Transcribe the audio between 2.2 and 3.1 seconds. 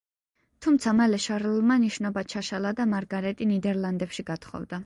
ჩაშალა და